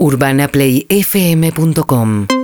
[0.00, 2.39] UrbanaPlayFM.com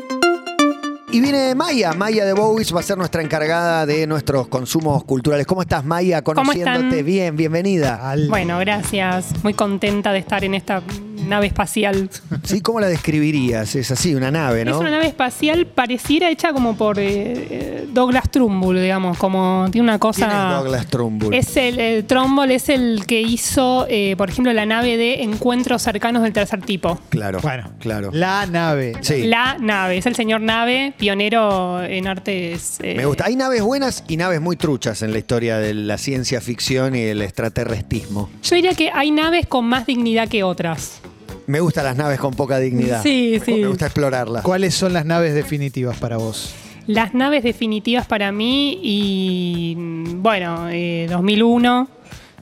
[1.13, 5.47] Y viene Maya, Maya de Bowis va a ser nuestra encargada de nuestros consumos culturales.
[5.47, 6.23] ¿Cómo estás, Maya?
[6.23, 7.05] Conociéndote están?
[7.07, 8.15] bien, bienvenida.
[8.29, 9.33] Bueno, gracias.
[9.45, 10.83] Muy contenta de estar en esta
[11.29, 12.11] nave espacial.
[12.43, 13.75] Sí, ¿cómo la describirías?
[13.77, 14.73] Es así, una nave, ¿no?
[14.73, 17.05] Es una nave espacial pareciera hecha como por eh,
[17.51, 20.27] eh, Douglas Trumbull, digamos, como tiene una cosa...
[20.29, 21.35] ¿Quién es Douglas Trumbull?
[21.35, 25.83] Es el, el Trumbull es el que hizo, eh, por ejemplo, la nave de encuentros
[25.83, 26.99] cercanos del tercer tipo.
[27.09, 28.11] Claro, Bueno, claro.
[28.13, 28.95] La nave.
[29.03, 32.79] Sí, La nave, es el señor nave, pionero en artes.
[32.83, 33.27] eh, me gusta.
[33.27, 37.01] Hay naves buenas y naves muy truchas en la historia de la ciencia ficción y
[37.03, 38.31] el extraterrestismo.
[38.43, 41.01] Yo diría que hay naves con más dignidad que otras.
[41.47, 43.03] Me gustan las naves con poca dignidad.
[43.03, 43.55] Sí, sí.
[43.55, 44.43] Me gusta explorarlas.
[44.43, 46.55] ¿Cuáles son las naves definitivas para vos?
[46.89, 49.75] Las naves definitivas para mí y
[50.17, 51.89] bueno, eh, 2001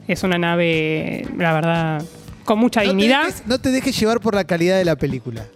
[0.06, 2.02] es una nave, la verdad,
[2.44, 3.24] con mucha No te, dignidad.
[3.27, 5.46] dejes, no te dejes llevar por la calidad de la película.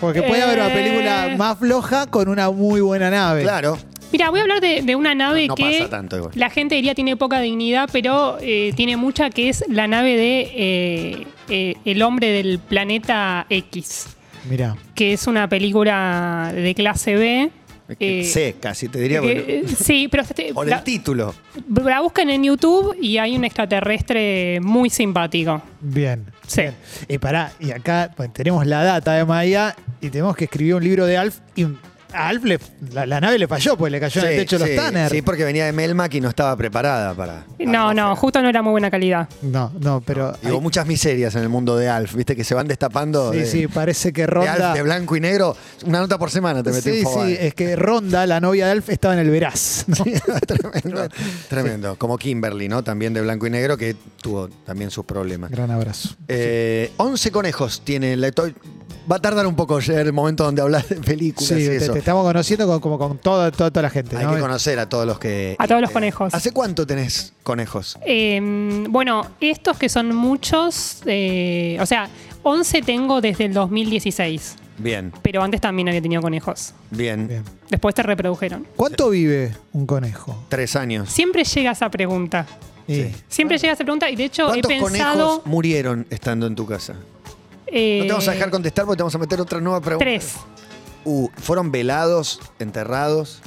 [0.00, 0.74] Porque puede haber una Eh.
[0.74, 3.42] película más floja con una muy buena nave.
[3.42, 3.78] Claro.
[4.10, 6.32] Mira, voy a hablar de, de una nave No que pasa tanto igual.
[6.34, 10.50] la gente diría tiene poca dignidad, pero eh, tiene mucha, que es la nave de
[10.54, 14.06] eh, eh, El hombre del planeta X,
[14.48, 14.76] Mira.
[14.94, 17.50] que es una película de clase B.
[18.00, 19.20] eh, sé, casi te diría.
[19.20, 21.34] que, eh, sí, pero este- el título.
[21.84, 25.60] la buscan en YouTube y hay un extraterrestre muy simpático.
[25.82, 26.24] Bien.
[26.48, 26.62] Sí.
[27.06, 30.82] Y pará, y acá pues, tenemos la data de Maya y tenemos que escribir un
[30.82, 31.66] libro de Alf y
[32.12, 32.58] a Alf le-
[32.92, 35.10] la, la nave le falló, pues le cayó en el techo de sí, los Tanner.
[35.10, 37.44] Sí, porque venía de Melmac y no estaba preparada para.
[37.58, 39.28] No, no, justo no era muy buena calidad.
[39.42, 40.34] No, no, pero.
[40.42, 43.32] Hubo hay- muchas miserias en el mundo de Alf, viste que se van destapando.
[43.32, 44.52] sí, de, sí, parece que de Ronda.
[44.70, 45.56] Alf de blanco y negro.
[45.84, 48.88] Una nota por semana te metí sí, sí, es que Ronda, la novia de Alf,
[48.88, 49.84] estaba en el Veraz.
[49.88, 49.96] ¿no?
[50.46, 51.08] tremendo.
[51.48, 51.96] tremendo.
[51.96, 52.82] Como Kimberly, ¿no?
[52.82, 55.50] También de blanco y negro, que tuvo también sus problemas.
[55.50, 56.10] Gran abrazo.
[56.28, 58.28] Eh, 11 conejos tiene la
[59.10, 61.76] Va a tardar un poco llegar el momento donde hablas de películas Sí, y te,
[61.76, 61.92] eso.
[61.94, 64.16] te estamos conociendo con- como con toda, toda, toda la gente.
[64.16, 64.34] Hay ¿no?
[64.34, 65.56] que conocer a todos los que.
[65.58, 66.34] A todos los conejos.
[66.34, 67.96] ¿Hace cuánto tenés conejos?
[68.04, 72.08] Eh, bueno, estos que son muchos, eh, o sea,
[72.42, 76.72] 11 tengo desde el 2016, Bien, pero antes también había tenido conejos.
[76.90, 77.26] bien.
[77.28, 77.42] Bien.
[77.70, 78.66] Después te reprodujeron.
[78.76, 80.44] ¿Cuánto vive un conejo?
[80.48, 81.08] Tres años.
[81.10, 82.46] Siempre llega esa pregunta.
[82.86, 83.12] Sí.
[83.28, 86.64] Siempre llega esa pregunta y de hecho he ¿Cuántos pensado conejos murieron estando en tu
[86.64, 86.94] casa?
[87.72, 90.04] Eh, No te vamos a dejar contestar porque te vamos a meter otra nueva pregunta.
[90.04, 90.34] tres.
[91.04, 93.40] Uh, ¿Fueron velados, enterrados?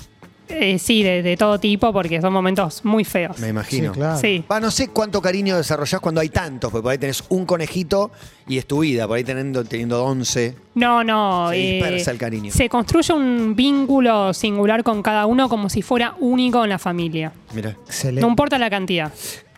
[0.54, 3.40] Eh, sí, de, de todo tipo porque son momentos muy feos.
[3.40, 3.94] Me imagino.
[3.94, 4.20] Sí, claro.
[4.20, 4.44] Sí.
[4.50, 8.12] No sé cuánto cariño desarrollás cuando hay tantos, porque por ahí tenés un conejito
[8.48, 10.56] y es tu vida, por ahí teniendo, teniendo 11.
[10.76, 11.50] No, no.
[11.52, 12.52] Se eh, dispersa el cariño.
[12.52, 17.32] Se construye un vínculo singular con cada uno como si fuera único en la familia.
[17.54, 17.78] Mira.
[17.86, 18.22] Excelente.
[18.22, 19.14] No importa la cantidad.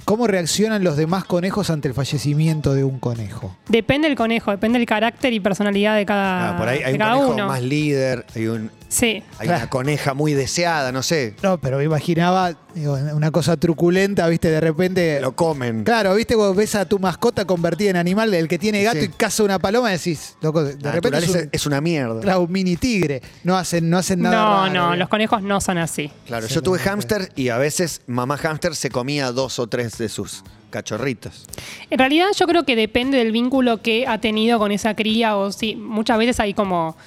[0.06, 3.56] ¿Cómo reaccionan los demás conejos ante el fallecimiento de un conejo?
[3.69, 6.91] Depende del conejo, depende del carácter y personalidad de cada, Ah, por ahí hay de
[6.94, 7.47] un cada conejo uno.
[7.47, 9.24] más líder, hay, un, Sí.
[9.40, 9.58] hay Claro.
[9.62, 11.34] una coneja muy deseada, no sé.
[11.42, 14.50] No, pero me imaginaba digo, una cosa truculenta, ¿viste?
[14.52, 15.20] De repente.
[15.20, 15.84] Lo comen.
[15.84, 16.36] Claro, ¿viste?
[16.36, 19.06] Cuando ves a tu mascota convertida en animal, el que tiene gato Sí.
[19.06, 22.22] y caza una paloma, decís, loco, de La repente es naturaleza un, es una mierda.
[22.22, 23.22] claro, un mini tigre.
[23.44, 24.36] No hacen, no hacen nada.
[24.36, 26.12] No, raro, no, los conejos no son así.
[26.28, 30.08] Claro, yo tuve hámster y a veces mamá hámster se comía dos o tres de
[30.10, 31.46] sus cachorritos.
[31.92, 35.52] En realidad yo creo que depende del vínculo que ha tenido con esa cría o
[35.52, 36.98] si muchas veces hay como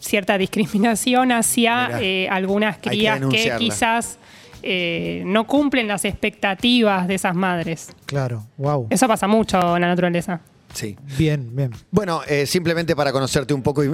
[0.00, 2.02] cierta discriminación hacia Mirá.
[2.02, 4.18] eh, algunas que crías que, quizás
[4.62, 7.90] eh, no cumplen las expectativas de esas madres.
[8.06, 8.86] Claro, wow.
[8.90, 10.40] Eso pasa mucho en la naturaleza.
[10.76, 10.96] Sí.
[11.18, 11.70] Bien, bien.
[11.90, 13.88] Bueno, eh, simplemente para conocerte un poco y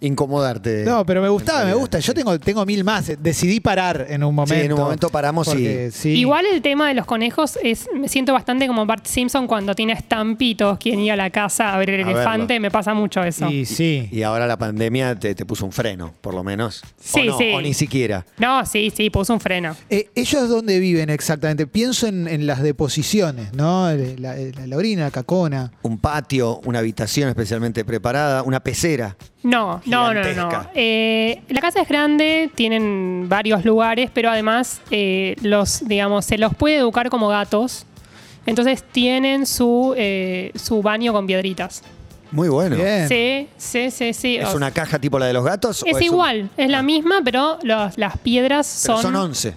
[0.00, 0.84] y incomodarte.
[0.84, 1.98] No, pero me gustaba, me gusta.
[1.98, 3.12] Yo tengo, tengo mil más.
[3.20, 4.54] Decidí parar en un momento.
[4.54, 6.10] Sí, en un momento paramos y- sí.
[6.10, 9.92] Igual el tema de los conejos es, me siento bastante como Bart Simpson cuando tiene
[9.94, 12.62] estampitos, quien iba a la casa a ver el A elefante, verlo.
[12.62, 13.48] me pasa mucho eso.
[13.50, 14.08] Y sí.
[14.12, 16.82] Y ahora la pandemia te, te puso un freno, por lo menos.
[17.00, 17.52] Sí, o no, sí.
[17.54, 18.24] O ni siquiera.
[18.38, 19.74] No, sí, sí, puso un freno.
[19.88, 21.66] Eh, ¿Ellos dónde viven exactamente?
[21.66, 23.90] Pienso en, en las deposiciones, ¿no?
[23.90, 25.72] La, la- la orina, la cacona.
[25.82, 29.16] Un patio, una habitación especialmente preparada, una pecera.
[29.42, 30.50] No, no, no, no.
[30.50, 30.70] No.
[30.74, 36.54] Eh, la casa es grande, tienen varios lugares, pero además eh, los, digamos, se los
[36.54, 37.86] puede educar como gatos.
[38.46, 41.82] Entonces tienen su, eh, su baño con piedritas.
[42.32, 42.76] Muy bueno.
[42.76, 43.08] Bien.
[43.08, 44.36] Sí, sí, sí, sí.
[44.36, 45.82] ¿Es O- una caja tipo la de los gatos?
[45.82, 49.02] o es un- igual, es la misma, pero los- las piedras pero son.
[49.02, 49.54] son 11.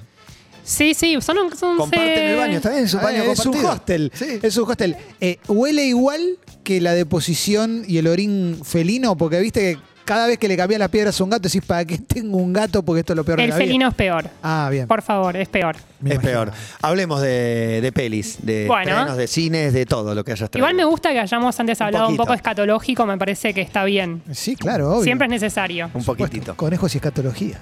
[0.65, 2.85] Sí, sí, son, son Comparten el baño, ¿está bien?
[2.85, 4.11] Es un Ah, baño es un hostel.
[4.15, 4.39] Sí.
[4.41, 4.95] Es un hostel.
[5.19, 9.15] Eh, ¿Huele igual que la deposición y el orín felino?
[9.17, 11.85] Porque viste que cada vez que le cambias las piedras a un gato, decís, ¿para
[11.85, 12.83] qué tengo un gato?
[12.83, 13.65] Porque esto es lo peor de El la vida.
[13.65, 14.29] felino es peor.
[14.41, 14.85] Ah, bien.
[14.85, 15.75] Por favor, es peor.
[16.01, 16.31] Me es imagino.
[16.45, 16.51] peor.
[16.81, 18.91] Hablemos de, de pelis, de Bueno.
[18.91, 20.67] estrenos, de cines, de todo lo que hayas traído.
[20.67, 22.23] Igual me gusta que hayamos antes Un hablado un poquito.
[22.23, 24.21] poco escatológico, me parece que está bien.
[24.31, 25.03] Sí, claro, obvio.
[25.05, 25.89] Siempre es necesario.
[25.93, 26.55] Un poquitito.
[26.57, 27.59] Conejos y escatología.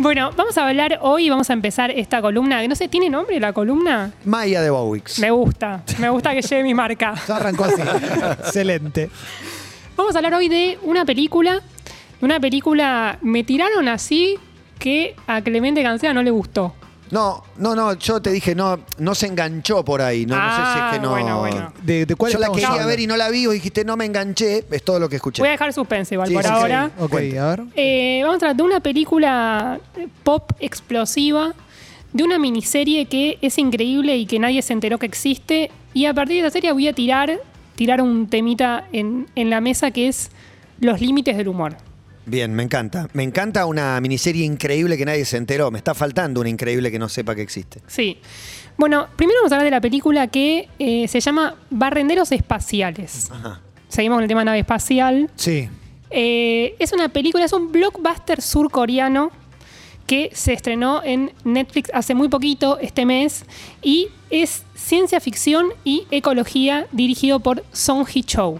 [0.00, 3.40] Bueno, vamos a hablar hoy, vamos a empezar esta columna, que no sé, ¿tiene nombre
[3.40, 4.12] la columna?
[4.24, 5.18] Maya de Bowix.
[5.18, 7.14] Me gusta, me gusta que lleve mi marca.
[7.26, 7.82] Ya arrancó así.
[8.38, 9.10] Excelente.
[9.96, 11.62] Vamos a hablar hoy de una película,
[12.20, 14.38] una película, me tiraron así
[14.78, 16.74] que a Clemente Cancela no le gustó.
[17.10, 20.26] No, no, no, yo te dije, no, no se enganchó por ahí.
[20.26, 21.10] No, no sé si es Ah, que no.
[21.10, 21.72] bueno, bueno.
[21.82, 22.88] ¿De, de cuál Yo la estamos quería hablando?
[22.90, 25.42] ver y no la vi, vos dijiste, no me enganché, es todo lo que escuché.
[25.42, 26.90] Voy a dejar suspense igual Sí, por sí, ahora.
[26.96, 27.02] sí.
[27.02, 27.38] Ok, Cuente.
[27.38, 27.62] a ver.
[27.76, 29.80] Eh, vamos a hablar de una película
[30.22, 31.54] pop explosiva,
[32.12, 35.70] de una miniserie que es increíble y que nadie se enteró que existe.
[35.94, 37.38] Y a partir de la serie voy a tirar,
[37.74, 40.30] tirar un temita en, en la mesa que es
[40.80, 41.76] los límites del humor.
[42.28, 43.08] Bien, me encanta.
[43.14, 45.70] Me encanta una miniserie increíble que nadie se enteró.
[45.70, 47.80] Me está faltando una increíble que no sepa que existe.
[47.86, 48.18] Sí.
[48.76, 53.30] Bueno, primero vamos a hablar de la película que eh, se llama Barrenderos Espaciales.
[53.30, 53.62] Ajá.
[53.88, 55.30] Seguimos con el tema nave espacial.
[55.36, 55.68] Sí.
[56.10, 59.30] Eh, es una película, es un blockbuster surcoreano
[60.06, 63.44] que se estrenó en Netflix hace muy poquito, este mes,
[63.82, 68.58] y es ciencia ficción y ecología dirigido por Song Hee-cho.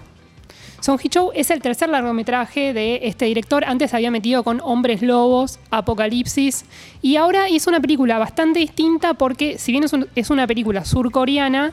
[0.80, 3.64] Song Hee-cho es el tercer largometraje de este director.
[3.64, 6.64] Antes se había metido con Hombres Lobos, Apocalipsis,
[7.02, 10.84] y ahora hizo una película bastante distinta porque, si bien es, un- es una película
[10.84, 11.72] surcoreana,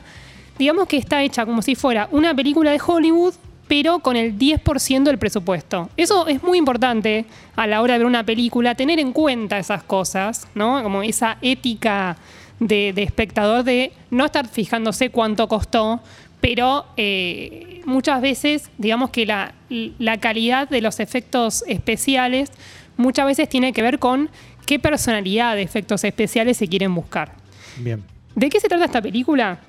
[0.58, 3.34] digamos que está hecha como si fuera una película de Hollywood,
[3.68, 5.90] pero con el 10% del presupuesto.
[5.98, 7.26] Eso es muy importante
[7.56, 10.82] a la hora de ver una película, tener en cuenta esas cosas, ¿no?
[10.84, 12.18] Como esa ética
[12.60, 16.00] de, de espectador de no estar fijándose cuánto costó,
[16.42, 22.52] pero eh, muchas veces, digamos que la, la calidad de los efectos especiales
[22.98, 24.30] muchas veces tiene que ver con
[24.66, 27.34] qué personalidad de efectos especiales se quieren buscar.
[27.78, 28.04] Bien.
[28.36, 29.60] ¿De qué se trata esta película?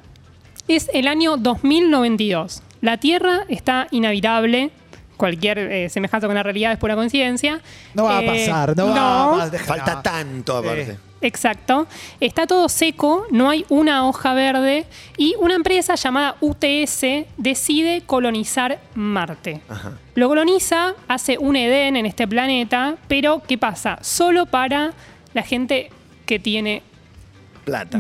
[0.68, 2.62] Es el año 2092.
[2.80, 4.70] La Tierra está inhabitable.
[5.16, 7.60] Cualquier eh, semejanza con la realidad es pura coincidencia.
[7.94, 9.60] No va Eh, a pasar, no, va a pasar.
[9.60, 10.82] Falta tanto aparte.
[10.92, 10.96] Eh.
[11.22, 11.86] Exacto.
[12.20, 14.84] Está todo seco, no hay una hoja verde
[15.16, 17.04] y una empresa llamada UTS
[17.38, 19.62] decide colonizar Marte.
[19.68, 19.92] Ajá.
[20.14, 23.98] Lo coloniza, hace un Edén en este planeta, pero ¿qué pasa?
[24.02, 24.92] Solo para
[25.32, 25.90] la gente
[26.26, 26.82] que tiene
[27.66, 27.98] Plata.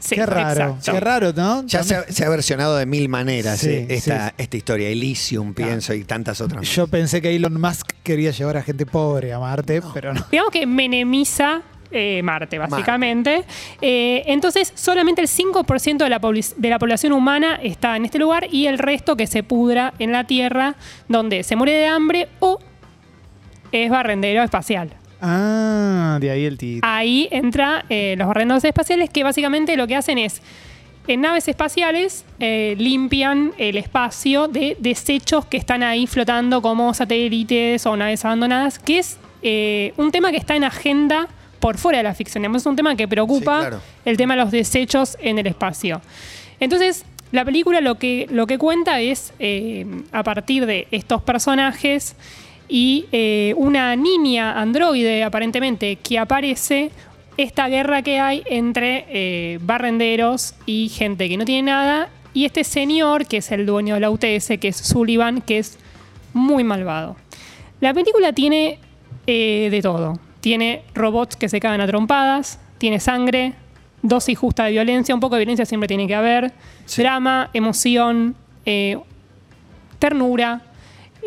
[0.00, 0.92] Sí, qué raro, exacto.
[0.92, 1.64] qué raro, ¿no?
[1.66, 4.34] Ya se ha, se ha versionado de mil maneras Sí, eh, esta, sí.
[4.38, 4.88] esta historia.
[4.88, 6.62] Elysium, pienso, y tantas otras.
[6.62, 6.74] más.
[6.74, 10.26] Yo pensé que Elon Musk quería llevar a gente pobre a Marte, pero no.
[10.32, 11.62] Digamos que menemiza
[11.92, 13.44] eh, Marte, básicamente.
[13.80, 16.18] Eh, entonces, solamente el 5% de la,
[16.56, 20.10] de la población humana está en este lugar y el resto que se pudra en
[20.10, 20.74] la Tierra,
[21.06, 22.58] donde se muere de hambre o
[23.70, 24.90] es barrendero espacial.
[25.26, 26.80] Ah, de ahí el título.
[26.92, 30.42] Ahí entra eh, los barrenderos espaciales que básicamente lo que hacen es,
[31.06, 37.86] en naves espaciales, eh, limpian el espacio de desechos que están ahí flotando como satélites
[37.86, 41.28] o naves abandonadas, que es eh, un tema que está en agenda
[41.58, 42.44] por fuera de la ficción.
[42.54, 43.80] Es un tema que preocupa Sí, claro.
[44.04, 46.02] el tema de los desechos en el espacio.
[46.60, 52.14] Entonces, la película lo que, lo que cuenta es, eh, a partir de estos personajes
[52.68, 56.90] y eh, una niña androide, aparentemente, que aparece,
[57.36, 62.64] esta guerra que hay entre eh, barrenderos y gente que no tiene nada, y este
[62.64, 65.78] señor, que es el dueño de la UTS, que es Sullivan, que es
[66.32, 67.16] muy malvado.
[67.80, 68.78] La película tiene
[69.26, 70.18] eh, de todo.
[70.40, 73.54] Tiene robots que se cagan a trompadas, tiene sangre,
[74.02, 76.52] dosis justa de violencia, un poco de violencia siempre tiene que haber,
[76.86, 77.02] Sí.
[77.02, 78.34] drama, emoción,
[79.98, 80.60] ternura.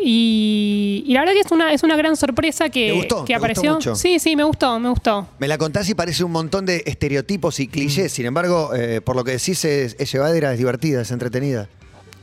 [0.02, 3.24] Y, y la verdad que es una, es una gran sorpresa que, ¿Te gustó?
[3.24, 3.74] que ¿Te gustó apareció.
[3.74, 3.94] mucho?
[3.96, 5.28] Sí, sí, me gustó, me gustó.
[5.38, 8.12] Me la contás y parece un montón de estereotipos y clichés.
[8.12, 11.68] Sin embargo, eh, por lo que decís, es, es llevadera, es divertida, es entretenida.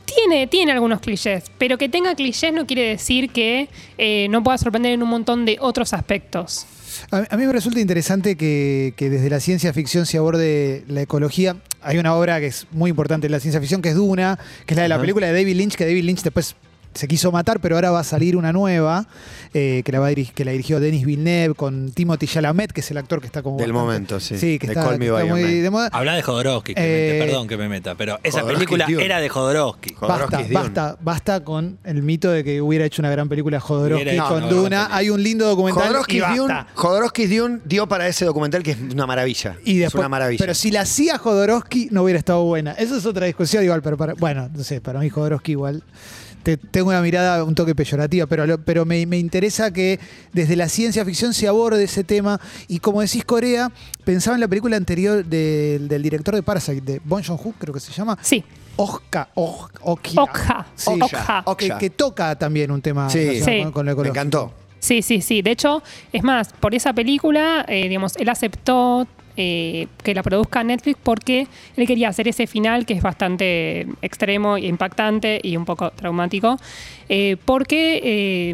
[0.05, 3.67] Tiene, tiene algunos clichés, pero que tenga clichés no quiere decir que
[3.97, 6.65] eh, no pueda sorprender en un montón de otros aspectos.
[7.11, 11.01] A, a mí me resulta interesante que, que desde la ciencia ficción se aborde la
[11.01, 11.57] ecología.
[11.81, 14.73] Hay una obra que es muy importante en la ciencia ficción, que es Duna, que
[14.73, 16.55] es la de la película de David Lynch, que David Lynch después
[16.95, 19.05] se quiso matar, pero ahora va a salir una nueva,
[19.53, 22.79] eh, que, la va a dirigir, que la dirigió Denis Villeneuve con Timothy Chalamet, que
[22.81, 23.57] es el actor que está como...
[23.57, 24.37] Del bastante- momento, sí.
[24.37, 25.89] Sí, que De está, Call Me que está muy de moda.
[25.91, 29.05] Habla de Jodorowsky, Eh, perdón que me meta, pero esa Jodorowsky película Dune.
[29.05, 29.93] era de Jodorowsky.
[29.93, 33.59] Jodorowsky Basta, es basta, basta con el mito de que hubiera hecho una gran película
[33.59, 34.87] Jodorowsky Hubiera hecho con Duna.
[34.91, 36.35] Hay un lindo documental y Jodorowsky basta.
[36.41, 39.57] Dune, Jodorowsky Dune dio para ese documental que es una maravilla.
[39.65, 40.39] Y es después, una maravilla.
[40.39, 42.71] Pero si la hacía Jodorowsky, no hubiera estado buena.
[42.71, 45.83] Eso es otra discusión igual, pero para, bueno, no sé, para mí Jodorowsky igual
[46.45, 49.99] te- tengo una mirada un toque peyorativa, pero, lo- pero me, me interesa que
[50.31, 52.39] desde la ciencia ficción se aborde ese tema.
[52.67, 53.71] Y como decís Corea,
[54.05, 57.79] pensaba en la película anterior del- del director de Parasite, de Bong Joon-ho, creo que
[57.79, 58.17] se llama.
[58.21, 58.43] Sí,
[58.77, 60.21] Okja, Oj- Okja.
[60.21, 60.65] Okja.
[60.75, 61.43] Sí, Okja.
[61.57, 63.41] que, que toca también un tema Sí.
[63.41, 63.63] Sí.
[63.63, 64.53] Con, con lo Me encantó.
[64.79, 65.41] Sí, sí, sí.
[65.41, 65.81] De hecho,
[66.13, 71.47] es más, por esa película, eh, digamos, él aceptó eh, que la produzca Netflix porque
[71.75, 76.57] él quería hacer ese final que es bastante extremo e impactante y un poco traumático,
[77.09, 78.53] eh, porque eh,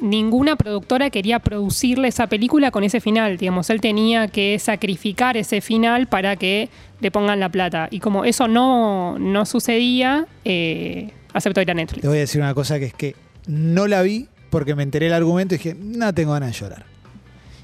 [0.00, 3.36] ninguna productora quería producirle esa película con ese final.
[3.36, 6.68] Digamos, él tenía que sacrificar ese final para que
[7.00, 7.88] le pongan la plata.
[7.90, 12.02] Y como eso no, no sucedía, eh, aceptó ir a Netflix.
[12.02, 15.06] Te voy a decir una cosa que es que no la vi porque me enteré
[15.06, 16.86] el argumento y dije, no tengo ganas de llorar.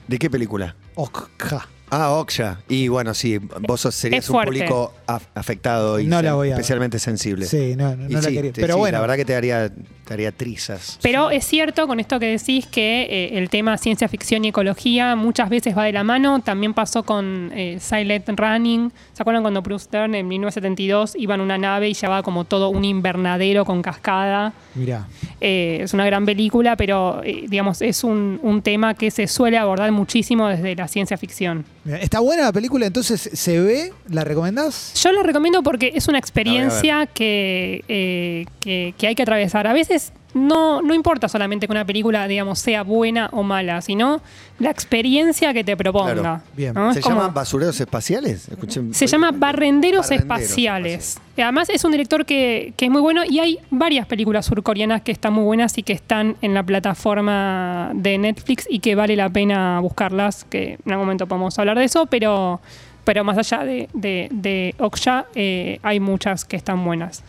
[0.07, 0.77] ¿De qué película?
[0.95, 1.69] Okja.
[1.91, 2.59] Ah, Oksha.
[2.69, 4.53] Y bueno, sí, vos sos- serías Es un fuerte.
[4.53, 6.59] público af- afectado y No la sen- voy a ver.
[6.61, 7.47] especialmente sensible.
[7.47, 8.53] Sí, no, no, Y no la sí, quería.
[8.53, 9.71] te- Pero sí, bueno, La verdad que te haría,
[10.05, 10.99] te haría trizas.
[11.03, 15.15] Pero es cierto con esto que decís que eh, el tema ciencia ficción y ecología
[15.17, 16.41] muchas veces va de la mano.
[16.41, 18.93] También pasó con eh, Silent Running.
[19.13, 22.69] ¿Se acuerdan cuando Bruce Dern en 1972 iba en una nave y llevaba como todo
[22.69, 24.53] un invernadero con cascada?
[24.75, 25.07] mirá.
[25.41, 29.57] Eh, es una gran película, pero eh, digamos es un, un tema que se suele
[29.57, 31.65] abordar muchísimo desde la ciencia ficción.
[31.87, 32.87] ¿Está buena la película?
[32.87, 33.93] Entonces, ¿se ve?
[34.09, 34.93] ¿La recomendás?
[35.03, 39.67] Yo la recomiendo porque es una a experiencia que, eh, que, que hay que atravesar.
[39.67, 44.21] A veces no, no importa solamente que una película, digamos, sea buena o mala, sino
[44.59, 46.15] la experiencia que te proponga.
[46.15, 46.43] Claro.
[46.57, 46.75] Bien.
[46.75, 46.93] ¿no?
[46.95, 48.49] ¿Se como- llaman basureros espaciales?
[48.49, 51.19] Escuché- se llama Barrenderos, Barrenderos Espaciales.
[51.37, 55.13] Además es un director que, que es muy bueno y hay varias películas surcoreanas que
[55.13, 59.29] están muy buenas y que están en la plataforma de Netflix y que vale la
[59.31, 62.61] pena buscarlas, que en algún momento podemos hablar de eso, pero,
[63.05, 67.23] pero más allá de, de, de Okja eh, hay muchas que están buenas.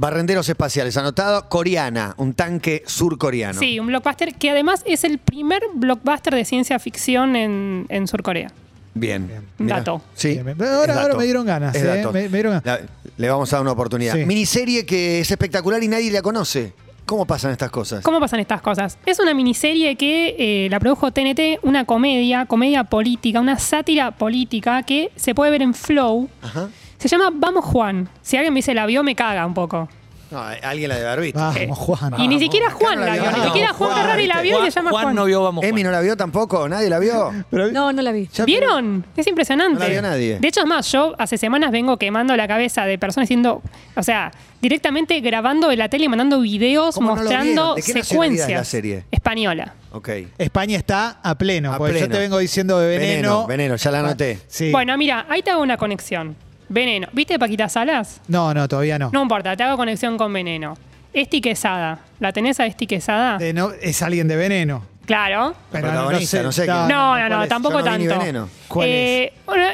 [0.00, 1.48] Barrenderos espaciales, anotado.
[1.48, 3.58] Coreana, un tanque surcoreano.
[3.58, 8.52] Sí, un blockbuster que además es el primer blockbuster de ciencia ficción en, en Surcorea.
[8.94, 9.26] Bien.
[9.26, 9.42] Bien.
[9.58, 9.78] Mirá.
[9.78, 10.00] Dato.
[10.14, 10.28] Sí.
[10.34, 10.62] Bien, bien.
[10.62, 11.18] Ahora- es ahora dato.
[11.18, 11.86] me dieron ganas, Es ¿eh?
[11.86, 12.12] dato.
[12.12, 12.64] Me- me dieron ganas.
[12.82, 14.14] La- le vamos a dar una oportunidad.
[14.14, 14.24] Sí.
[14.24, 16.72] Miniserie que es espectacular y nadie la conoce.
[17.04, 18.04] ¿Cómo pasan estas cosas?
[18.04, 18.98] ¿Cómo pasan estas cosas?
[19.06, 24.82] Es una miniserie que eh, la produjo TNT, una comedia, comedia política, una sátira política
[24.84, 26.28] que se puede ver en Flow.
[26.42, 26.68] Ajá.
[26.98, 28.08] Se llama Vamos Juan.
[28.22, 29.88] Si alguien me dice la vio, me caga un poco.
[30.30, 31.38] No, alguien la debe haber visto.
[31.40, 32.14] Vamos, Eh, Juan.
[32.20, 34.72] y ni siquiera Juan no la vio ni siquiera Juan Ferrari la vio y se
[34.72, 35.14] llama Juan Juan.
[35.16, 35.64] no vio, vamos.
[35.64, 35.84] Emi Juan.
[35.84, 37.32] no la vio tampoco, nadie la vio.
[37.48, 38.28] Pero- No, no la vi.
[38.44, 39.06] ¿Vieron?
[39.16, 39.74] Es impresionante.
[39.74, 40.38] No la vio nadie.
[40.38, 43.62] De hecho, es más, yo hace semanas vengo quemando la cabeza de personas diciendo,
[43.96, 47.76] o sea, directamente grabando de la tele y mandando videos ¿Cómo no lo mostrando vieron?
[47.76, 48.48] ¿De qué nacionalidad secuencias.
[48.50, 49.04] es la serie?
[49.10, 49.74] Española.
[49.92, 50.10] Ok.
[50.36, 51.72] España está a pleno.
[51.72, 52.14] A porque yo pleno.
[52.14, 53.06] te vengo diciendo de veneno.
[53.08, 54.40] Veneno, veneno, ya la anoté.
[54.46, 54.70] Sí.
[54.72, 56.36] Bueno, mira, ahí te hago una conexión.
[56.68, 57.08] Veneno.
[57.12, 58.20] ¿Viste Paquita Salas?
[58.28, 59.10] No, no, todavía no.
[59.12, 60.76] No importa, te hago conexión con Veneno.
[61.12, 62.00] Esti Quesada.
[62.20, 63.38] ¿La tenés a Esti Quesada?
[63.38, 64.84] De no- es alguien de veneno.
[65.06, 65.54] Claro.
[65.72, 66.76] Pero Protagonista, no sé quién.
[66.76, 67.48] No, no, ¿cuál no, es?
[67.48, 68.20] tampoco Yo no vi ni tanto.
[68.20, 68.48] Veneno.
[68.68, 69.64] ¿Cuál Eh, Bueno,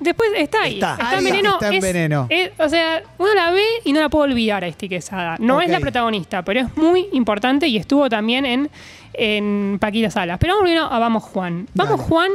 [0.00, 0.74] después está ahí.
[0.74, 0.92] Está.
[0.92, 1.52] Está, Ah, en veneno.
[1.54, 2.26] está en es- Veneno.
[2.30, 5.36] es- o sea, uno la ve y no la puedo olvidar a Esti Quesada.
[5.40, 8.70] No es la protagonista, pero es muy importante y estuvo también en,
[9.12, 10.38] en Paquita Salas.
[10.38, 11.66] Pero vamos primero a Vamos Juan.
[11.74, 12.08] Vamos Dale.
[12.08, 12.30] Juan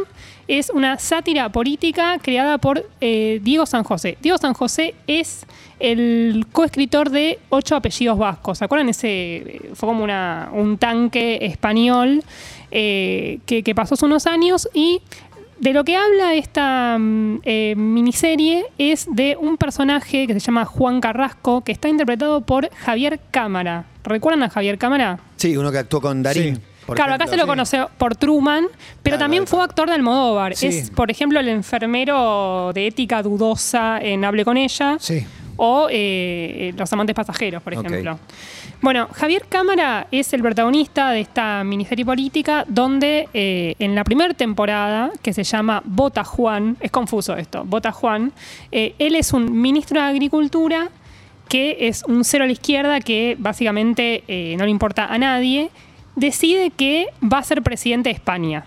[0.48, 4.18] es una sátira política creada por eh, Diego San José.
[4.22, 5.46] Diego San José es
[5.80, 8.58] el coescritor de Ocho apellidos vascos.
[8.58, 8.90] ¿Se acuerdan?
[8.90, 12.24] Ese eh, fue como una, un tanque español
[12.72, 15.02] eh, que, que pasó hace unos años y
[15.64, 20.66] de lo que habla esta mm, eh, miniserie es de un personaje que se llama
[20.66, 23.86] Juan Carrasco, que está interpretado por Javier Cámara.
[24.04, 25.20] ¿Recuerdan a Javier Cámara?
[25.44, 26.56] Sí, uno que actuó con Darín.
[26.56, 26.62] Sí.
[26.86, 28.64] por claro, acá se lo conoce por Truman,
[29.02, 30.56] pero Claro, también fue actor de Almodóvar.
[30.56, 30.68] Sí.
[30.68, 34.96] Es, por ejemplo, el enfermero de ética dudosa en Hable con ella.
[35.02, 35.26] Sí.
[35.58, 38.18] O eh, Los amantes pasajeros, por ejemplo.
[38.82, 44.34] Bueno, Javier Cámara es el protagonista de esta miniserie política donde eh, en la primera
[44.34, 48.32] temporada, que se llama Bota Juan, es confuso esto, Bota Juan,
[48.72, 50.90] eh, él es un ministro de Agricultura
[51.54, 55.70] que es un cero a la izquierda que básicamente eh, no le importa a nadie,
[56.16, 58.66] decide que va a ser presidente de España.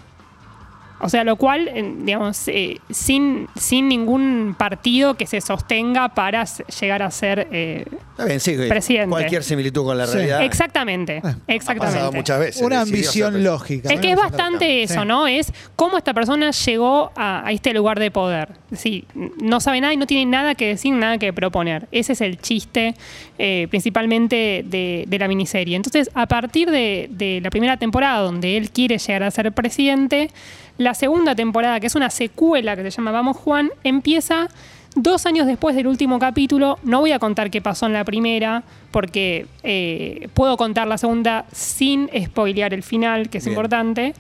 [1.01, 1.71] O sea, lo cual,
[2.05, 6.45] digamos, eh, sin, sin ningún partido que se sostenga para
[6.81, 7.49] llegar a ser...
[7.53, 8.57] eh, Está bien, sí.
[8.69, 9.11] Presidente.
[9.11, 10.15] Cualquier similitud con la Sí.
[10.15, 10.43] realidad.
[10.43, 12.17] exactamente, Ha pasado exactamente.
[12.17, 12.63] muchas veces.
[12.63, 13.93] Una ambición ser- lógica.
[13.93, 14.83] Es que es bastante Exactamente.
[14.85, 15.07] eso, Sí.
[15.07, 15.27] ¿no?
[15.27, 18.49] Es cómo esta persona llegó a, a este lugar de poder.
[18.75, 19.05] Sí,
[19.43, 21.89] no sabe nada y no tiene nada que decir, nada que proponer.
[21.93, 22.95] Ese es el chiste
[23.39, 25.77] eh, principalmente de, de la miniserie.
[25.77, 30.31] Entonces, a partir de, de la primera temporada, donde él quiere llegar a ser presidente,
[30.79, 34.49] la segunda temporada, que es una secuela que se llama Vamos Juan, empieza
[34.95, 38.63] dos años después del último capítulo, no voy a contar qué pasó en la primera,
[38.91, 43.55] porque eh, puedo contar la segunda sin spoilear el final, que es Bien.
[43.55, 44.15] importante.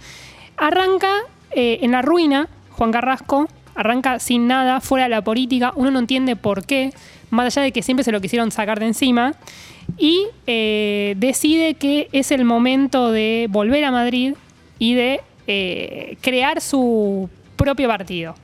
[0.57, 1.11] Arranca
[1.51, 5.99] eh, en la ruina, Juan Carrasco, arranca sin nada, fuera de la política, uno no
[5.99, 6.93] entiende por qué,
[7.31, 9.35] más allá de que siempre se lo quisieron sacar de encima,
[9.99, 14.35] y eh, decide que es el momento de volver a Madrid
[14.79, 18.35] y de eh, crear su propio partido.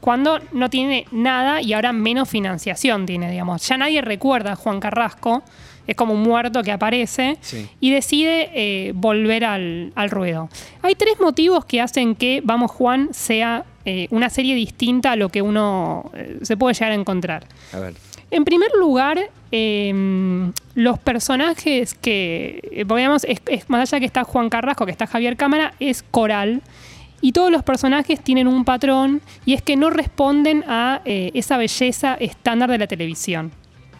[0.00, 3.66] Cuando no tiene nada y ahora menos financiación tiene, digamos.
[3.68, 5.42] Ya nadie recuerda a Juan Carrasco,
[5.86, 7.68] es como un muerto que aparece Sí.
[7.80, 10.48] y decide eh, volver al, al ruedo.
[10.82, 15.28] Hay tres motivos que hacen que Vamos Juan sea eh, una serie distinta a lo
[15.28, 17.46] que uno eh, se puede llegar a encontrar.
[17.72, 17.94] A ver.
[18.32, 24.86] En primer lugar, eh, los personajes que, digamos, es- más allá que está Juan Carrasco,
[24.86, 26.62] que está Javier Cámara, es coral.
[27.20, 31.56] Y todos los personajes tienen un patrón y es que no responden a eh, esa
[31.56, 33.52] belleza estándar de la televisión.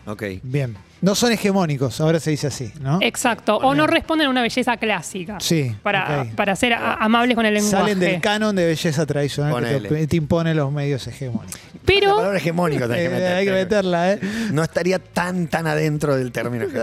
[0.06, 0.22] Ok.
[0.42, 0.76] Bien.
[1.00, 2.98] No son hegemónicos, ahora se dice así, ¿no?
[3.02, 3.56] Exacto.
[3.56, 5.38] O no responden a una belleza clásica.
[5.40, 6.34] Sí, Para, ok.
[6.34, 7.76] para ser a- amables con el lenguaje.
[7.76, 9.88] Salen del canon de belleza tradicional que Ponele.
[9.88, 11.58] te, te impone los medios hegemónicos.
[11.74, 13.32] La Pero palabra hegemónico tenés que Eh, meter.
[13.36, 14.20] hay que meterla, ¿eh?
[14.52, 16.66] No estaría tan, tan adentro del término.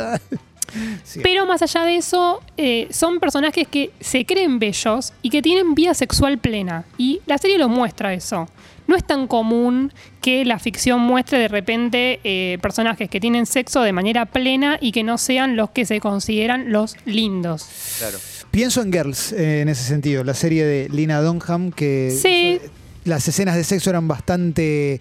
[1.04, 1.22] Sí.
[1.24, 5.74] Pero más allá de eso, eh, son personajes que se creen bellos y que tienen
[5.74, 6.84] vida sexual plena.
[6.96, 8.48] Y la serie lo muestra eso.
[8.90, 13.84] No es tan común que la ficción muestre de repente eh, personajes que tienen sexo
[13.84, 17.68] de manera plena y que no sean los que se consideran los lindos.
[18.00, 18.18] Claro.
[18.50, 22.60] Pienso en Girls eh, en ese sentido, la serie de Lina Dunham, que Sí.
[23.06, 25.00] las escenas de sexo eran bastante,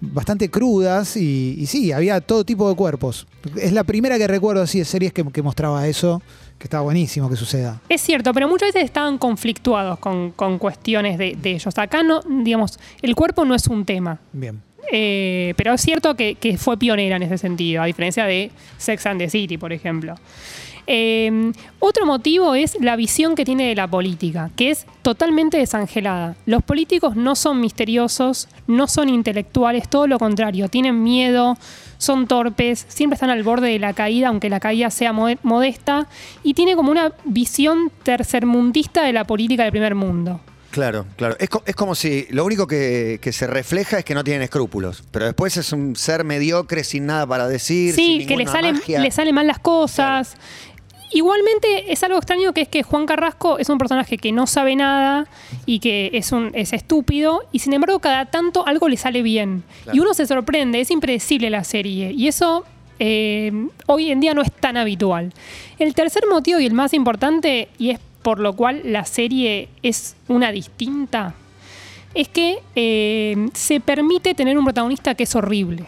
[0.00, 3.26] bastante crudas y, y sí, había todo tipo de cuerpos.
[3.56, 6.22] Es la primera que recuerdo así de series que, que mostraba eso,
[6.58, 7.80] que estaba buenísimo que suceda.
[7.88, 11.76] Es cierto, pero muchas veces estaban conflictuados con, con cuestiones de, de ellos.
[11.78, 14.18] Acá no, digamos, el cuerpo no es un tema.
[14.32, 14.62] Bien.
[14.92, 19.06] Eh, pero es cierto que, que fue pionera en ese sentido, a diferencia de Sex
[19.06, 20.14] and the City, por ejemplo.
[20.92, 26.34] Eh, otro motivo es la visión que tiene de la política, que es totalmente desangelada.
[26.46, 31.56] Los políticos no son misteriosos, no son intelectuales, todo lo contrario, tienen miedo,
[31.98, 36.08] son torpes, siempre están al borde de la caída, aunque la caída sea mo- modesta,
[36.42, 40.40] y tiene como una visión tercermundista de la política del primer mundo.
[40.72, 41.36] Claro, claro.
[41.38, 44.42] Es, co- es como si lo único que, que se refleja es que no tienen
[44.42, 45.02] escrúpulos.
[45.12, 47.92] Pero después es un ser mediocre sin nada para decir.
[47.94, 50.36] Sí, sin que le salen, le salen mal las cosas.
[51.12, 54.76] Igualmente es algo extraño que es que Juan Carrasco es un personaje que no sabe
[54.76, 55.26] nada
[55.66, 59.64] y que es un es estúpido y sin embargo cada tanto algo le sale bien
[59.82, 59.96] Claro.
[59.96, 62.64] y uno se sorprende, es impredecible la serie y eso
[63.00, 63.50] eh,
[63.86, 65.32] hoy en día no es tan habitual.
[65.78, 70.14] El tercer motivo y el más importante y es por lo cual la serie es
[70.28, 71.34] una distinta
[72.14, 75.86] es que eh, se permite tener un protagonista que es horrible.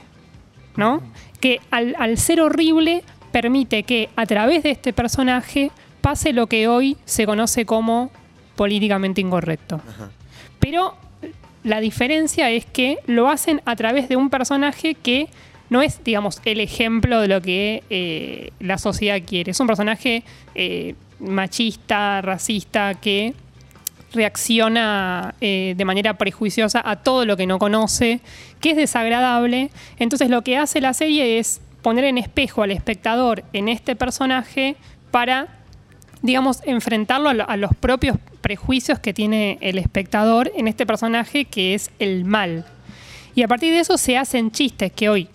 [0.77, 1.03] ¿no?
[1.41, 6.69] Que al, al ser horrible permite que a través de este personaje pase lo que
[6.69, 8.11] hoy se conoce como
[8.57, 9.81] políticamente incorrecto.
[10.61, 10.95] Pero
[11.65, 15.29] la diferencia es que lo hacen a través de un personaje que
[15.71, 19.53] no es, digamos, el ejemplo de lo que eh, la sociedad quiere.
[19.53, 20.23] Es un personaje
[20.55, 23.33] eh, machista, racista, que
[24.13, 28.21] reacciona eh, de manera prejuiciosa a todo lo que no conoce,
[28.61, 29.71] que es desagradable.
[29.99, 34.77] Entonces lo que hace la serie es poner en espejo al espectador en este personaje
[35.11, 35.49] para,
[36.23, 41.45] digamos, enfrentarlo a, lo- a los propios prejuicios que tiene el espectador en este personaje
[41.45, 42.65] que es el mal.
[43.35, 45.29] Y a partir de eso se hacen chistes que hoy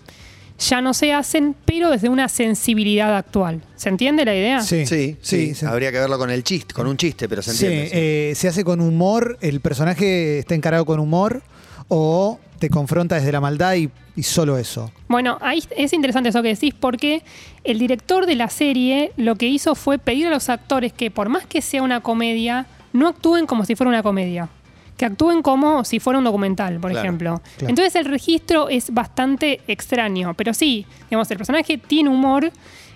[0.58, 3.62] ya no se hacen, pero desde una sensibilidad actual.
[3.76, 4.60] ¿Se entiende la idea?
[4.60, 5.66] Sí, Sí, sí, sí.
[5.66, 7.86] Habría que verlo con el chiste, con un chiste, pero se Sí, entiende.
[7.90, 7.92] sí.
[7.96, 11.42] eh, se hace con humor, el personaje está encarado con humor
[11.88, 14.90] o te confronta desde la maldad y, y solo eso.
[15.08, 17.22] Bueno, ahí es interesante eso que decís porque
[17.64, 21.28] el director de la serie lo que hizo fue pedir a los actores que por
[21.28, 24.48] más que sea una comedia, no actúen como si fuera una comedia.
[24.96, 27.40] Que actúen como si fuera un documental, por Claro, ejemplo.
[27.58, 27.70] claro.
[27.70, 30.34] Entonces el registro es bastante extraño.
[30.34, 32.50] Pero sí, digamos, el personaje tiene humor,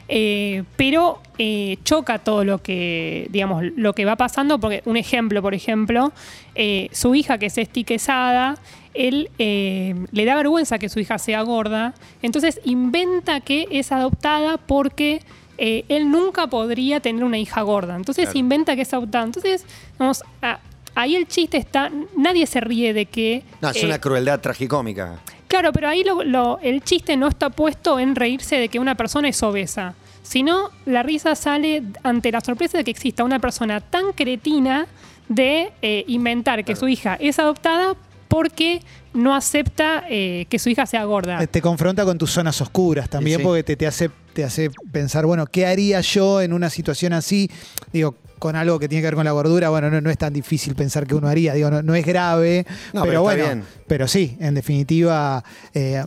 [0.08, 4.58] eh, pero eh, choca todo lo que, digamos, lo que va pasando.
[4.58, 6.12] Porque, un ejemplo, por ejemplo,
[6.56, 8.56] eh, su hija que es Esti Quesada,
[8.94, 11.94] él eh, le da vergüenza que su hija sea gorda.
[12.22, 15.22] Entonces inventa que es adoptada porque
[15.58, 17.96] eh, él nunca podría tener una hija gorda.
[17.96, 18.38] Entonces Claro.
[18.38, 19.24] inventa que es adoptada.
[19.24, 19.64] Entonces,
[19.98, 20.60] vamos, a-
[20.94, 23.42] ahí el chiste está, nadie se ríe de que...
[23.60, 25.20] No, es eh, una crueldad tragicómica.
[25.48, 28.94] Claro, pero ahí lo- lo- el chiste no está puesto en reírse de que una
[28.94, 33.80] persona es obesa, sino la risa sale ante la sorpresa de que exista una persona
[33.80, 34.86] tan cretina
[35.28, 37.94] de eh, inventar que su hija es adoptada
[38.32, 38.80] porque
[39.12, 41.42] no acepta eh, que su hija sea gorda.
[41.42, 43.44] Eh, Te confronta con tus zonas oscuras también, Sí.
[43.44, 47.50] porque te, te hace, te hace pensar, bueno, ¿qué haría yo en una situación así?
[47.92, 50.32] Digo, con algo que tiene que ver con la gordura, bueno, no, no es tan
[50.32, 52.64] difícil pensar que uno haría, digo, no, no es grave,
[52.94, 53.64] No, pero bueno, bien.
[53.86, 56.02] pero sí, en definitiva, eh,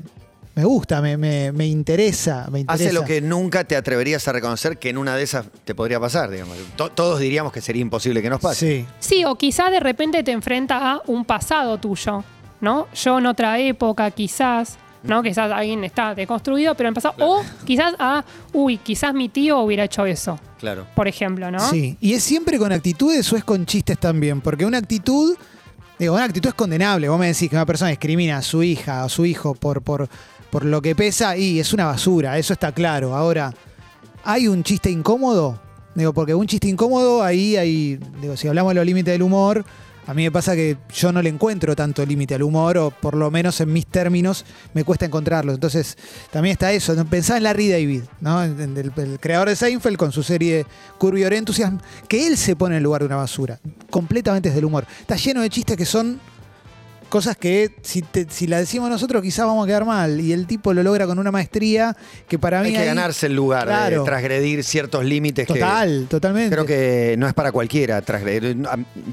[0.55, 2.83] me gusta, me, me- me interesa, me interesa.
[2.85, 5.99] Hace lo que nunca te atreverías a reconocer que en una de esas te podría
[5.99, 6.57] pasar, digamos.
[6.77, 8.85] To- todos diríamos que sería imposible que nos pase.
[8.99, 12.23] Sí, Sí, o quizás de repente te enfrentas a un pasado tuyo,
[12.61, 12.87] ¿no?
[12.95, 15.21] Yo en otra época, quizás, ¿no?
[15.21, 17.15] Quizás alguien está deconstruido, pero en el pasado.
[17.19, 20.87] O quizás a, uy, quizás mi tío hubiera hecho eso, Claro.
[20.95, 21.59] por ejemplo, ¿no?
[21.59, 25.35] Sí, y es siempre con actitudes o es con chistes también, porque una actitud,
[25.99, 27.07] digo, una actitud es condenable.
[27.09, 30.09] Vos me decís que una persona discrimina a su hija o su hijo por, por,
[30.55, 33.13] por lo que pesa y es una basura, eso está claro.
[33.13, 33.53] Ahora,
[34.23, 35.59] ¿hay un chiste incómodo?
[35.95, 39.65] Digo, porque un chiste incómodo ahí hay, digo, si hablamos de los límites del humor,
[40.07, 43.17] a mí me pasa que yo no le encuentro tanto límite al humor, o por
[43.17, 45.51] lo menos en mis términos me cuesta encontrarlo.
[45.51, 45.97] Entonces,
[46.31, 46.95] también está eso.
[47.03, 48.41] Pensá en Larry David, ¿no?
[48.41, 50.65] El, creador de Seinfeld con su serie
[50.97, 54.65] Curb Your Enthusiasm, que él se pone en lugar de una basura, completamente desde el
[54.65, 54.85] humor.
[55.01, 56.17] Está lleno de chistes que son
[57.15, 60.19] cosas que si, te- si la decimos nosotros quizás vamos a quedar mal.
[60.19, 61.95] Y el tipo lo logra con una maestría
[62.27, 62.67] que para mí...
[62.67, 64.03] Hay que ahí- ganarse el lugar de Claro.
[64.03, 66.53] transgredir ciertos límites que Total, totalmente.
[66.53, 68.57] creo que no es para cualquiera transgredir.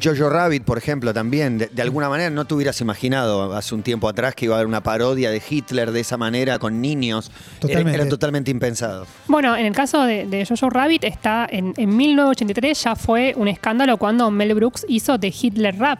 [0.03, 3.83] Jojo Rabbit, por ejemplo, también, de, de alguna manera no te hubieras imaginado hace un
[3.85, 7.31] tiempo atrás que iba a haber una parodia de Hitler de esa manera con niños.
[7.31, 8.01] Era- Totalmente.
[8.01, 9.07] Era, totalmente impensado.
[9.29, 13.47] Bueno, en el caso de, de Jojo Rabbit, está en, en 1983 ya fue un
[13.49, 15.99] escándalo cuando Mel Brooks hizo The Hitler Rap.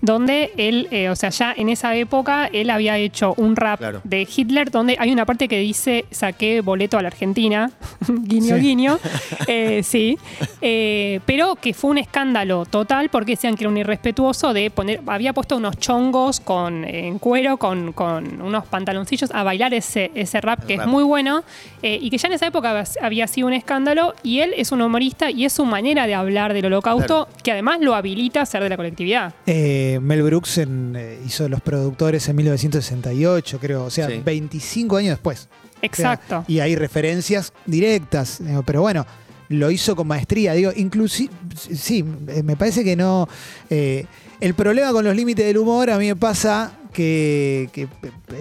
[0.00, 4.00] Donde él, eh, o sea, ya en esa época él había hecho un rap Claro.
[4.04, 7.70] de Hitler donde hay una parte que dice saqué boleto a la Argentina,
[8.08, 8.60] guiño Sí.
[8.62, 8.98] guiño,
[9.48, 10.16] Eh, sí,
[10.60, 15.00] Eh, pero que fue un escándalo total porque decían que era un irrespetuoso de poner,
[15.06, 20.40] había puesto unos chongos con, en cuero con, con unos pantaloncillos a bailar ese, ese
[20.40, 20.86] rap que rap.
[20.86, 21.42] es muy bueno
[21.82, 24.80] eh, y que ya en esa época había sido un escándalo y él es un
[24.82, 28.62] humorista y es su manera de hablar del holocausto que además lo habilita a ser
[28.62, 29.32] de la colectividad.
[29.46, 33.84] Eh, Mel Brooks en, eh, hizo Los Productores en 1968, creo.
[33.84, 34.20] O sea, Sí.
[34.24, 35.48] 25 años después.
[35.82, 36.38] Exacto.
[36.40, 38.38] O sea, y hay referencias directas.
[38.40, 39.06] digo, Pero bueno,
[39.48, 40.52] lo hizo con maestría.
[40.52, 41.32] Digo, inclusive,
[41.74, 43.28] sí, eh, me parece que no.
[43.70, 44.04] eh,
[44.40, 47.88] el problema con los límites del humor a mí me pasa que, que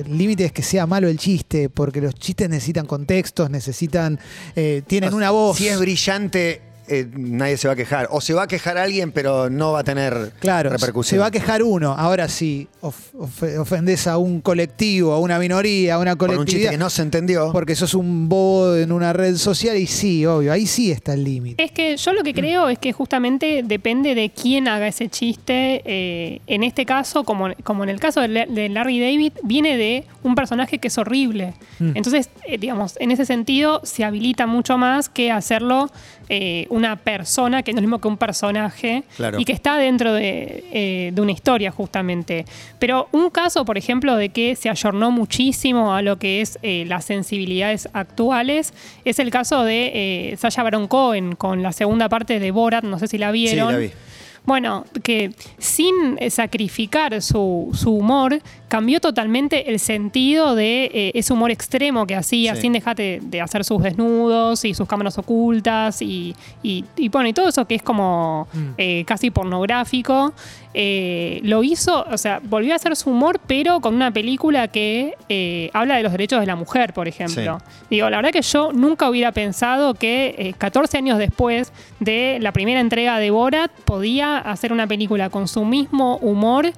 [0.05, 4.19] el límite es que sea malo el chiste, porque los chistes necesitan contextos, necesitan.
[4.55, 5.57] eh, tienen una voz.
[5.57, 8.07] Si es brillante, eh, nadie se va a quejar.
[8.11, 11.17] O se va a quejar alguien, pero no va a tener Claro, repercusión.
[11.17, 11.93] se va a quejar uno.
[11.97, 16.35] Ahora sí, of- of- ofendes a un colectivo, a una minoría, a una Por un
[16.37, 16.71] chiste colectividad.
[16.71, 17.51] que no se entendió.
[17.51, 21.23] Porque sos un bobo en una red social y sí, obvio, ahí sí está el
[21.23, 21.63] límite.
[21.63, 25.81] Es que yo lo que creo es que justamente depende de quién haga ese chiste.
[25.85, 30.35] eh, en este caso, como, como en el caso de Larry David, viene de un
[30.35, 31.53] personaje que es horrible.
[31.79, 31.91] Mm.
[31.95, 35.89] Entonces, eh, digamos, en ese sentido se habilita mucho más que hacerlo
[36.29, 39.39] eh, una persona, que no es lo mismo que un personaje, Claro.
[39.39, 42.45] y que está dentro de, eh, de una historia justamente.
[42.79, 46.83] Pero un caso, por ejemplo, de que se ayornó muchísimo a lo que es eh,
[46.87, 48.73] las sensibilidades actuales,
[49.05, 49.91] es el caso de
[50.31, 53.33] eh, Sasha Baron Cohen con la segunda parte de Borat, no sé si la Sí,
[53.33, 53.71] vieron.
[53.73, 53.91] la vi.
[54.47, 61.33] Bueno, que sin eh, sacrificar su, su humor, cambió totalmente el sentido de eh, ese
[61.33, 62.61] humor extremo que hacía, Sí.
[62.61, 66.33] sin dejar de, de hacer sus desnudos y sus cámaras ocultas y,
[66.63, 68.59] y, y, bueno, y todo eso que es como Mm.
[68.77, 70.33] eh, casi pornográfico.
[70.79, 75.15] Eh, lo hizo, o sea, volvió a hacer su humor, pero con una película que
[75.27, 77.57] eh, habla de los derechos de la mujer, por ejemplo.
[77.89, 82.51] Digo, la verdad que yo nunca hubiera pensado que eh, 14 años después de la
[82.51, 86.71] primera entrega de Borat podía hacer una película con su mismo humor,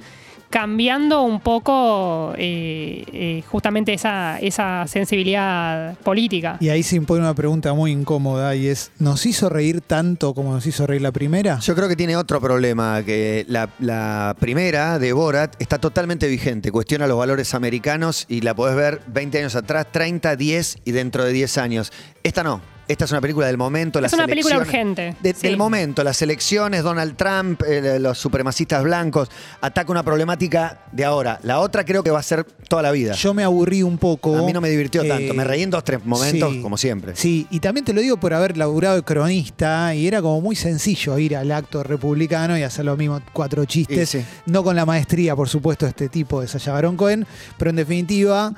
[0.49, 6.57] cambiando un poco eh, eh, justamente esa, esa sensibilidad política.
[6.59, 10.53] Y ahí se impone una pregunta muy incómoda y es, ¿nos hizo reír tanto como
[10.53, 11.59] nos hizo reír la primera?
[11.59, 16.71] Yo creo que tiene otro problema, que la, la primera de Borat está totalmente vigente,
[16.71, 21.23] cuestiona los valores americanos y la podés ver 20 años atrás, 30, 10 y dentro
[21.23, 21.91] de 10 años.
[22.23, 23.99] Esta no, esta es una película del momento.
[23.99, 25.47] Es las una película elecciones- urgente, de- sí.
[25.47, 29.29] Del momento, las elecciones, Donald Trump, eh, los supremacistas blancos,
[29.61, 31.39] ataca una problemática de ahora.
[31.43, 33.13] La otra creo que va a ser toda la vida.
[33.13, 34.35] Yo me aburrí un poco.
[34.37, 36.61] a mí no me divirtió eh, tanto, me reí en dos, tres momentos, sí.
[36.61, 37.15] como siempre.
[37.15, 40.55] Sí, y también te lo digo por haber laburado de cronista y era como muy
[40.55, 44.15] sencillo ir al acto republicano y hacer lo mismo, cuatro chistes.
[44.15, 44.25] Y sí.
[44.47, 47.25] No con la maestría, por supuesto, de este tipo de Sasha Baron Cohen,
[47.57, 48.53] pero en definitiva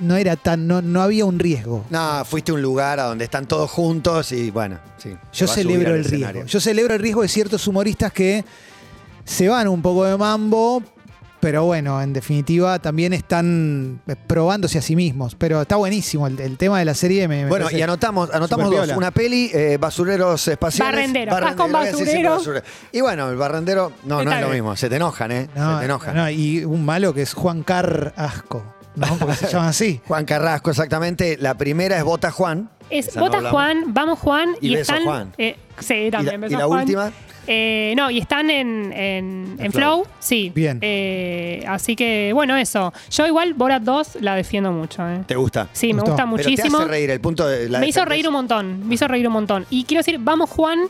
[0.00, 1.84] no era tan, no, no había un riesgo.
[1.90, 5.16] No, fuiste a un lugar a donde están todos juntos y bueno, sí.
[5.32, 6.44] Yo celebro el riesgo.
[6.44, 8.44] Yo celebro el riesgo de ciertos humoristas que
[9.24, 10.82] se van un poco de mambo
[11.40, 15.34] Pero bueno, en definitiva también están eh, probándose a sí mismos.
[15.34, 17.26] Pero está buenísimo el, el tema de la serie.
[17.28, 18.90] Me, me Bueno, y anotamos, anotamos dos.
[18.90, 20.96] Una peli, eh, basureros espaciales.
[20.96, 21.32] Barrendero.
[21.32, 22.30] Vas con siempre basurero.
[22.30, 22.66] basurero.
[22.92, 24.76] Y bueno, el barrendero, no, no es lo mismo.
[24.76, 25.48] Se te enojan, ¿eh?
[25.54, 26.14] No, se te enojan.
[26.14, 28.62] no, y un malo que es Juan Carrasco,
[28.96, 29.06] ¿no?
[29.18, 30.00] Porque se llama así.
[30.06, 31.36] Juan Carrasco, exactamente.
[31.38, 32.70] La primera es Bota Juan.
[32.90, 33.52] Es Esa no Vota hablamos.
[33.60, 34.48] Juan, vamos Juan.
[34.60, 35.04] Y Y, Beso están.
[35.04, 35.32] Juan.
[35.38, 36.40] eh, sí, ¿Y la, también.
[36.40, 36.80] Beso y la Juan.
[36.80, 37.12] última?
[37.46, 40.02] Eh, no, y están en, en, En Flow.
[40.04, 40.06] Flow.
[40.20, 40.52] sí.
[40.54, 40.78] Bien.
[40.82, 42.92] Eh, así que, bueno, eso.
[43.10, 45.08] Yo igual Borat 2 la defiendo mucho.
[45.08, 45.22] eh.
[45.26, 45.68] ¿Te gusta?
[45.72, 46.10] Sí, me Gustó.
[46.12, 46.78] gusta Pero muchísimo.
[46.78, 49.26] te hace reír el punto de la me hizo reír un montón, me hizo reír
[49.26, 49.66] un montón.
[49.70, 50.80] Y quiero decir, Vamos Juan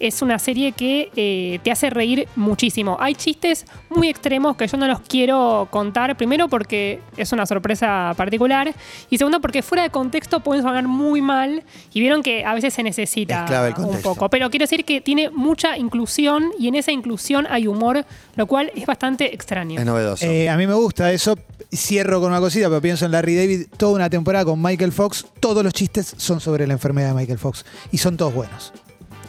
[0.00, 2.96] es una serie que eh, te hace reír muchísimo.
[3.00, 6.16] Hay chistes muy extremos que yo no los quiero contar.
[6.16, 8.72] Primero porque es una sorpresa particular.
[9.10, 11.62] Y segundo porque fuera de contexto pueden sonar muy mal.
[11.92, 13.46] Y vieron que a veces se necesita
[13.78, 14.28] un poco.
[14.28, 18.04] Pero quiero decir que tiene mucha inclusión y en esa inclusión hay humor,
[18.36, 19.80] lo cual es bastante extraño.
[19.80, 20.26] Es novedoso.
[20.26, 21.36] Eh, a mí me gusta eso.
[21.74, 23.66] Cierro con una cosita, pero pienso en Larry David.
[23.76, 25.26] Toda una temporada con Michael Fox.
[25.40, 27.64] Todos los chistes son sobre la enfermedad de Michael Fox.
[27.92, 28.72] Y son todos buenos.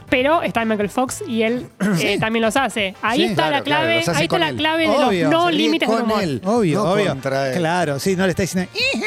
[0.10, 1.68] Pero está Michael Fox y él
[2.02, 2.96] eh, también los hace.
[3.02, 4.56] Ahí Sí, está claro, la clave, ahí está la él.
[4.58, 5.30] clave de Obvio.
[5.30, 6.24] los no límites del con humor.
[6.24, 7.08] él, Obvio, no obvio.
[7.10, 7.58] contra él.
[7.58, 9.06] Claro, sí, no le está diciendo, "Ije,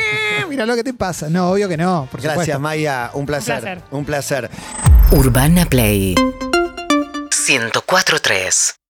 [0.49, 1.29] mira lo que te pasa.
[1.29, 2.61] No, obvio que no, por Gracias, supuesto.
[2.61, 3.11] Maya.
[3.15, 3.61] Un placer.
[3.61, 3.79] placer.
[3.91, 4.51] Un placer.
[5.13, 6.15] Urbana Play
[7.31, 8.75] 104.3